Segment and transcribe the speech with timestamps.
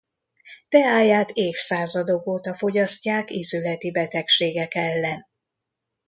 [0.69, 5.27] Teáját évszázadok óta fogyasztják ízületi betegségek ellen.